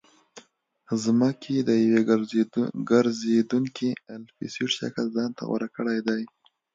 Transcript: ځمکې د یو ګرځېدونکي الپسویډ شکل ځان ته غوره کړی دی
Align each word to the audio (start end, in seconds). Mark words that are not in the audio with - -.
ځمکې 1.03 1.55
د 1.69 1.69
یو 1.89 1.99
ګرځېدونکي 2.91 3.89
الپسویډ 4.15 4.71
شکل 4.79 5.05
ځان 5.15 5.29
ته 5.37 5.41
غوره 5.49 5.67
کړی 5.75 5.99
دی 6.07 6.21